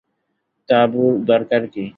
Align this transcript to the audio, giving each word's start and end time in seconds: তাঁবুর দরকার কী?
তাঁবুর 0.69 1.13
দরকার 1.25 1.61
কী? 1.73 1.83